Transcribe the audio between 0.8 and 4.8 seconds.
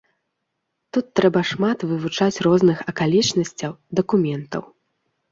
Тут трэба шмат вывучаць розных акалічнасцяў, дакументаў.